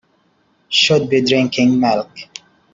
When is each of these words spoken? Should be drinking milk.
Should 0.69 1.11
be 1.11 1.21
drinking 1.23 1.79
milk. 1.79 2.09